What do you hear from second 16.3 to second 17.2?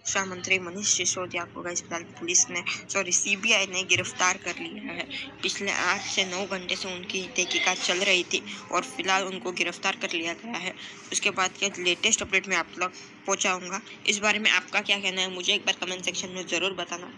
में ज़रूर बताना।